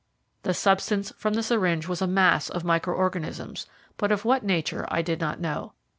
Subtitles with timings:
[0.41, 3.67] The substance from the syringe was a mass of micro organisms,
[3.97, 5.73] but of what nature I did not know.